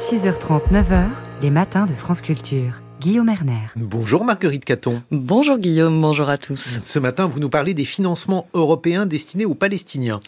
[0.00, 1.08] 6h30, 9h,
[1.42, 2.80] les matins de France Culture.
[3.00, 3.66] Guillaume Erner.
[3.76, 5.02] Bonjour Marguerite Caton.
[5.10, 6.80] Bonjour Guillaume, bonjour à tous.
[6.82, 10.20] Ce matin, vous nous parlez des financements européens destinés aux Palestiniens.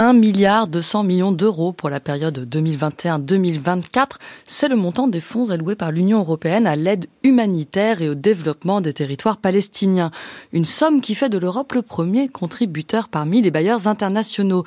[0.00, 4.10] 1 milliard 200 millions d'euros pour la période 2021-2024.
[4.46, 8.80] C'est le montant des fonds alloués par l'Union européenne à l'aide humanitaire et au développement
[8.80, 10.12] des territoires palestiniens.
[10.52, 14.62] Une somme qui fait de l'Europe le premier contributeur parmi les bailleurs internationaux.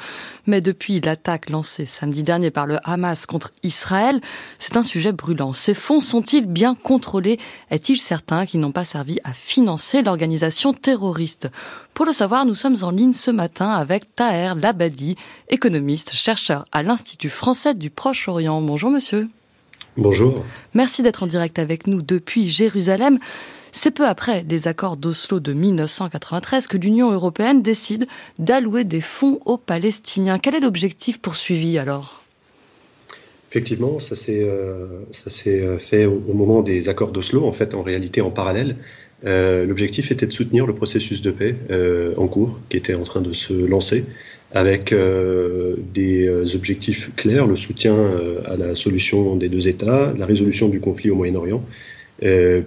[0.48, 4.20] Mais depuis l'attaque lancée samedi dernier par le Hamas contre Israël,
[4.60, 5.54] c'est un sujet brûlant.
[5.54, 7.40] Ces fonds sont-ils bien contrôlés?
[7.70, 11.48] Est-il certain qu'ils n'ont pas servi à financer l'organisation terroriste?
[11.94, 15.18] Pour le savoir, nous sommes en ligne ce matin avec Taher Labadi,
[15.50, 18.62] économiste, chercheur à l'Institut français du Proche-Orient.
[18.62, 19.28] Bonjour monsieur.
[19.98, 20.44] Bonjour.
[20.74, 23.20] Merci d'être en direct avec nous depuis Jérusalem.
[23.74, 28.08] C'est peu après les accords d'Oslo de 1993 que l'Union européenne décide
[28.40, 30.40] d'allouer des fonds aux Palestiniens.
[30.40, 32.24] Quel est l'objectif poursuivi alors?
[33.50, 38.32] Effectivement, ça s'est euh, fait au, moment des accords d'Oslo, en fait, en réalité en
[38.32, 38.78] parallèle.
[39.26, 43.04] Euh, l'objectif était de soutenir le processus de paix euh, en cours, qui était en
[43.04, 44.06] train de se lancer,
[44.54, 47.96] avec euh, des objectifs clairs, le soutien
[48.46, 51.64] à la solution des deux États, la résolution du conflit au Moyen-Orient,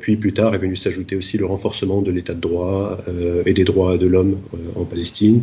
[0.01, 2.99] puis plus tard est venu s'ajouter aussi le renforcement de l'état de droit
[3.47, 4.39] et des droits de l'homme
[4.75, 5.43] en Palestine,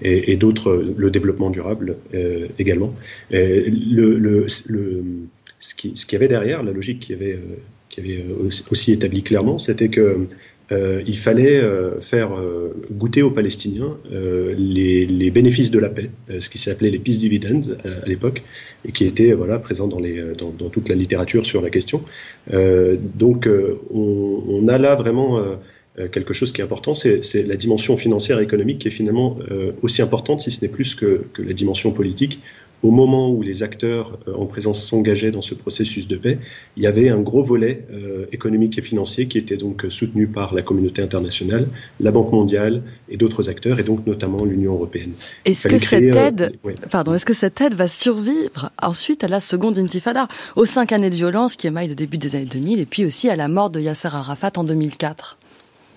[0.00, 1.96] et, d'autres, le développement durable
[2.58, 2.94] également.
[3.30, 5.04] Le, le, le,
[5.58, 7.38] ce qu'il ce qui avait derrière, la logique qui avait
[7.90, 8.24] qui avait
[8.70, 10.26] aussi établi clairement, c'était que
[10.72, 16.48] euh, il fallait euh, faire euh, goûter aux Palestiniens les, bénéfices de la paix, ce
[16.48, 18.42] qui s'appelait les peace dividends à, l'époque,
[18.84, 22.02] et qui était voilà, présent dans, les, dans, toute la littérature sur la question.
[22.50, 23.48] donc
[23.92, 25.40] on, a là vraiment
[26.12, 29.38] quelque chose qui est important, c'est la dimension financière et économique qui est finalement
[29.82, 32.40] aussi importante, si ce n'est plus que, que, la dimension politique,
[32.82, 36.38] au moment où les acteurs euh, en présence s'engageaient dans ce processus de paix,
[36.76, 40.54] il y avait un gros volet euh, économique et financier qui était donc soutenu par
[40.54, 41.68] la communauté internationale,
[42.00, 45.12] la Banque mondiale et d'autres acteurs, et donc notamment l'Union européenne.
[45.44, 46.58] Est-ce que cette euh, aide,
[46.90, 51.10] pardon, est-ce que cette aide va survivre ensuite à la seconde intifada, aux cinq années
[51.10, 53.70] de violence qui émaillent le début des années 2000, et puis aussi à la mort
[53.70, 55.38] de Yasser Arafat en 2004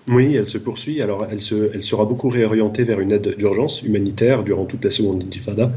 [0.10, 1.02] oui, elle se poursuit.
[1.02, 4.92] Alors, elle, se, elle sera beaucoup réorientée vers une aide d'urgence humanitaire durant toute la
[4.92, 5.72] seconde intifada.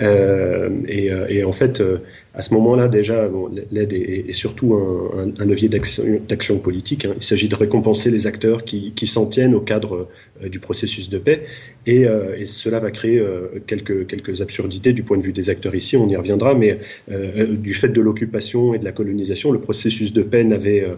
[0.00, 1.98] Euh, et, euh, et, en fait, euh,
[2.34, 3.30] à ce moment-là, déjà,
[3.70, 7.04] l'aide est, surtout un, levier d'action politique.
[7.04, 7.14] Hein.
[7.16, 10.08] Il s'agit de récompenser les acteurs qui, s'en tiennent au cadre
[10.42, 11.44] du processus de paix.
[11.86, 12.06] Et,
[12.44, 13.22] cela va créer
[13.68, 16.78] quelques, absurdités du point de vue des acteurs ici, on y reviendra, mais
[17.08, 20.88] du fait de l'occupation et de la colonisation, le processus de paix n'avait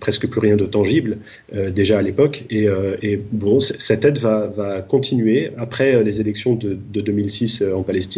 [0.00, 1.18] presque plus rien de tangible
[1.52, 2.44] déjà à l'époque.
[2.48, 8.13] Et, bon, cette aide va, continuer après les élections de 2006 en Palestine.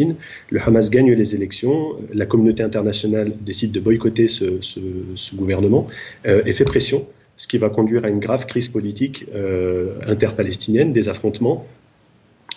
[0.49, 1.95] Le Hamas gagne les élections.
[2.13, 5.87] La communauté internationale décide de boycotter ce, gouvernement
[6.25, 10.93] euh, et fait pression, ce qui va conduire à une grave crise politique euh, interpalestinienne,
[10.93, 11.65] des affrontements.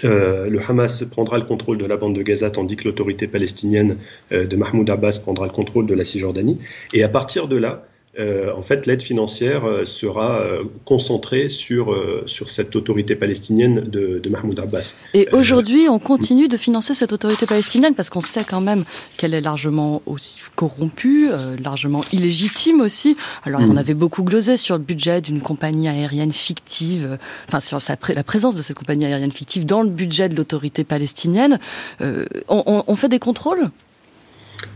[0.03, 3.99] Euh, le Hamas prendra le contrôle de la bande de Gaza tandis que l'autorité palestinienne
[4.31, 6.59] de Mahmoud Abbas prendra le contrôle de la Cisjordanie.
[6.95, 7.87] Et à partir de là,
[8.19, 14.19] euh, en fait, l'aide financière euh, sera euh, concentrée sur, sur cette autorité palestinienne de,
[14.19, 14.97] de Mahmoud Abbas.
[15.15, 18.85] Et aujourd'hui, on continue de financer cette autorité palestinienne parce qu'on sait quand même
[19.17, 21.29] qu'elle est largement aussi corrompue,
[21.63, 23.17] largement illégitime aussi.
[23.45, 23.79] Alors, on mm.
[23.79, 27.17] avait beaucoup glosé sur le budget d'une compagnie aérienne fictive,
[27.49, 27.79] enfin, sur
[28.15, 31.61] la présence de cette compagnie aérienne fictive dans le budget de l'autorité palestinienne.
[32.01, 33.71] On, on, on, fait des contrôles?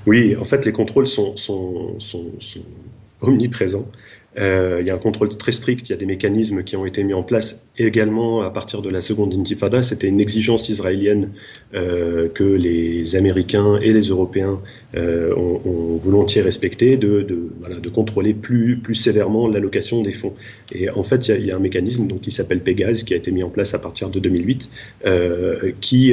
[0.06, 2.60] Oui, en fait, les contrôles sont, sont, sont, sont
[3.28, 3.86] omniprésent.
[4.36, 6.84] Euh, il y a un contrôle très strict, il y a des mécanismes qui ont
[6.84, 9.82] été mis en place également à partir de la seconde intifada.
[9.82, 11.30] C'était une exigence israélienne
[11.74, 14.60] euh, que les Américains et les Européens
[14.96, 17.26] euh, ont, ont, volontiers respecté, de,
[17.94, 20.34] contrôler plus, sévèrement l'allocation des fonds.
[20.72, 23.44] Et en fait, il y a, un mécanisme qui s'appelle Pégase, qui a été mis
[23.44, 24.70] en place à partir de 2008,
[25.06, 26.12] euh, qui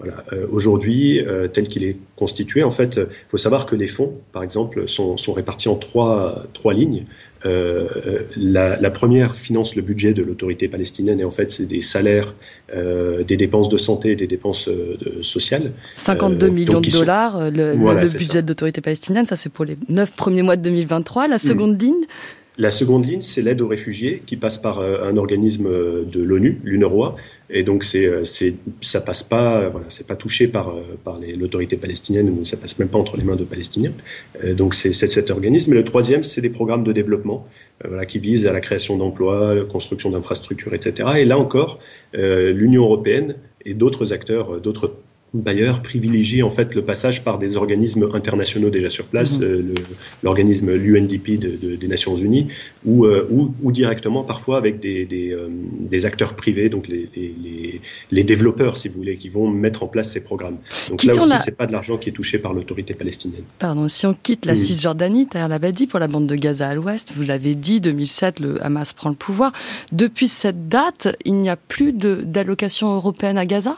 [0.00, 0.24] voilà.
[0.32, 4.14] Euh, Aujourd'hui, euh, tel qu'il est constitué, en fait, il faut savoir que les fonds,
[4.32, 7.04] par exemple, sont, sont répartis en trois, trois lignes.
[7.46, 7.86] Euh,
[8.36, 12.34] la, la, première finance le budget de l'autorité palestinienne et en fait c'est des salaires,
[12.74, 15.72] euh, des dépenses de santé et des dépenses euh, sociales.
[15.96, 20.14] 52 millions de dollars, le, le budget de l'autorité palestinienne, ça c'est pour les neuf
[20.14, 21.28] premiers mois de 2023.
[21.28, 21.78] La seconde mm.
[21.78, 22.04] ligne
[22.60, 26.22] la seconde ligne, c'est l'aide aux réfugiés qui passe par euh, un organisme euh, de
[26.22, 27.16] l'ONU, l'UNRWA,
[27.48, 31.78] et donc c'est, euh, c'est, ça passe pas, voilà, c'est pas touché par, par l'autorité
[31.78, 33.92] palestinienne, ça passe même pas entre les mains de Palestiniens.
[34.56, 35.72] Donc c'est, cet organisme.
[35.72, 37.44] Et le troisième, c'est des programmes de développement,
[38.06, 41.08] qui visent à la création d'emplois, construction d'infrastructures, etc.
[41.16, 41.78] Et là encore,
[42.12, 44.94] l'Union européenne et d'autres acteurs, d'autres
[45.34, 49.46] bailleurs privilégient en fait le passage par des organismes internationaux déjà sur place, mhm.
[49.46, 49.74] euh,
[50.22, 52.48] l'organisme l'UNDP des Nations Unies,
[52.84, 55.48] ou, euh, ou, ou, directement parfois avec des, des, euh,
[55.80, 57.80] des acteurs privés, donc les, les,
[58.10, 60.56] les, développeurs, si vous voulez, qui vont mettre en place ces programmes.
[60.88, 63.44] Donc là aussi, c'est pas de l'argent qui est touché par l'autorité palestinienne.
[63.58, 67.12] Pardon, si on quitte la Cisjordanie, Tahir Labadi, pour la bande de Gaza à l'ouest,
[67.14, 69.52] vous l'avez dit, 2007, le Hamas prend le pouvoir.
[69.92, 73.76] Depuis cette date, il n'y a plus d'allocation européenne à Gaza?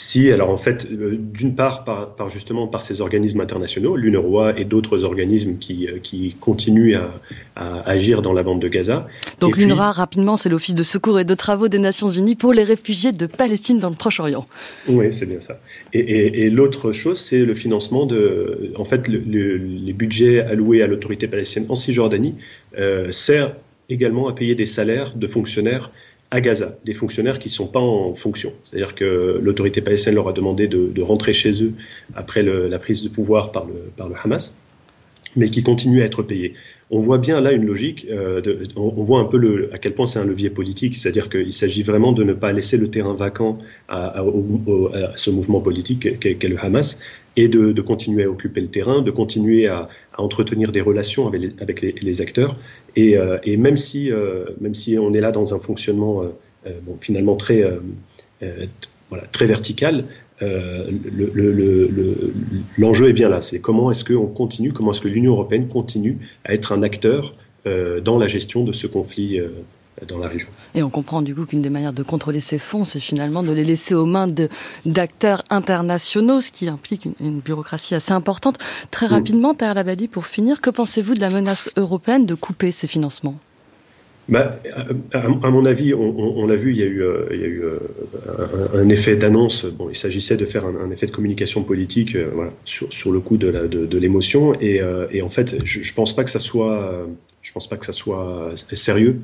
[0.00, 4.64] Si, alors en fait, euh, d'une part, par, justement par ces organismes internationaux, l'UNRWA et
[4.64, 9.06] d'autres organismes qui, euh, qui continuent à, agir dans la bande de Gaza.
[9.40, 12.64] Donc l'UNRWA, rapidement, c'est l'Office de secours et de travaux des Nations Unies pour les
[12.64, 14.46] réfugiés de Palestine dans le Proche-Orient.
[14.88, 15.60] Oui, c'est bien ça.
[15.92, 21.70] Et, l'autre chose, c'est le financement de, en fait, les budgets alloués à l'autorité palestinienne
[21.70, 22.36] en Cisjordanie
[22.78, 23.52] euh, sert
[23.90, 25.90] également à payer des salaires de fonctionnaires
[26.30, 28.52] à Gaza, des fonctionnaires qui ne sont pas en fonction.
[28.64, 31.72] C'est-à-dire que l'autorité palestinienne leur a demandé de, rentrer chez eux
[32.14, 34.56] après la prise de pouvoir par le, par le Hamas,
[35.36, 36.54] mais qui continuent à être payés.
[36.92, 38.42] On voit bien là une logique, euh,
[38.76, 41.82] on, voit un peu le, à quel point c'est un levier politique, c'est-à-dire qu'il s'agit
[41.82, 43.58] vraiment de ne pas laisser le terrain vacant
[43.88, 44.24] à,
[45.14, 47.00] ce mouvement politique qu'est le Hamas,
[47.36, 49.88] et de, continuer à occuper le terrain, de continuer à,
[50.18, 52.56] entretenir des relations avec les, avec les, acteurs.
[52.96, 56.72] Et, euh, et, même, si, euh, même si on est là dans un fonctionnement euh,
[56.82, 57.64] bon, finalement très,
[59.08, 60.04] voilà, très vertical,
[62.78, 63.40] l'enjeu le, est bien là.
[63.40, 67.34] C'est comment est-ce qu'on continue, comment est-ce que l'Union européenne continue à être un acteur
[67.66, 69.38] dans la gestion de ce conflit
[70.06, 70.48] dans la région.
[70.74, 73.52] Et on comprend du coup qu'une des manières de contrôler ces fonds, c'est finalement de
[73.52, 74.28] les laisser aux mains
[74.84, 78.58] d'acteurs internationaux, ce qui implique une, bureaucratie assez importante.
[78.90, 79.10] Très mm.
[79.10, 83.36] rapidement, Tahir Labadi, pour finir, que pensez-vous de la menace européenne de couper ces financements?
[84.30, 84.60] Bah,
[85.12, 87.78] à, mon avis, on, l'a vu, il y a eu, euh, euh,
[88.74, 89.64] un, effet d'annonce.
[89.64, 93.36] Bon, il s'agissait de faire un, effet de communication politique euh, voilà, sur, le coup
[93.36, 94.54] de, l'émotion.
[94.60, 94.80] Et,
[95.20, 97.04] en fait, je, je pense pas que ça soit,
[98.72, 99.20] sérieux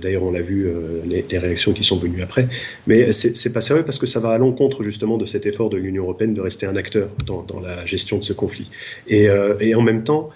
[0.00, 0.68] d'ailleurs, on l'a vu,
[1.04, 2.48] les, réactions qui sont venues après.
[2.86, 5.76] Mais c'est pas sérieux parce que ça va à l'encontre justement de cet effort de
[5.76, 8.70] l'Union européenne de rester un acteur dans, la gestion de ce conflit.
[9.06, 10.30] Et, en même temps,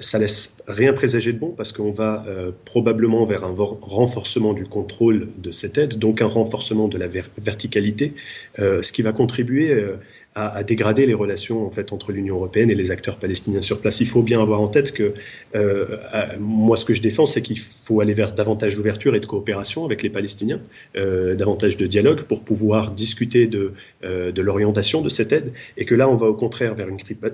[0.00, 2.24] ça laisse rien présager de bon parce qu'on va
[2.64, 7.08] probablement vers un renforcement du contrôle de cette aide, donc un renforcement de la
[7.38, 8.14] verticalité,
[8.58, 9.72] ce qui va contribuer
[10.38, 14.00] à, dégrader les relations entre l'Union européenne et les acteurs palestiniens sur place.
[14.00, 15.14] Il faut bien avoir en tête que
[15.54, 15.96] euh,
[16.38, 19.84] moi, ce que je défends, c'est qu'il faut aller vers davantage d'ouverture et de coopération
[19.84, 20.60] avec les Palestiniens,
[20.96, 23.72] euh, davantage de dialogue pour pouvoir discuter de,
[24.04, 26.88] euh, l'orientation de cette aide, et que là, on va au contraire vers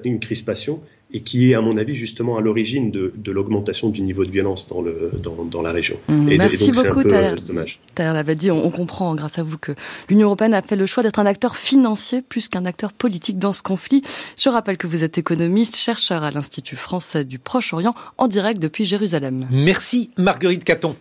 [0.05, 0.81] une crispation
[1.15, 4.33] et qui est, à mon avis, justement à l'origine de, de l'augmentation du niveau de
[4.33, 5.97] violence dans, le, dans, dans la région.
[6.09, 8.51] Mmh, et merci donc, beaucoup, Taher Lavadi.
[8.51, 9.73] On, on comprend, grâce à vous, que
[10.09, 13.53] l'Union européenne a fait le choix d'être un acteur financier plus qu'un acteur politique dans
[13.53, 14.03] ce conflit.
[14.37, 18.85] Je rappelle que vous êtes économiste, chercheur à l'Institut français du Proche-Orient, en direct depuis
[18.85, 19.47] Jérusalem.
[19.53, 20.97] Merci, Marguerite Caton.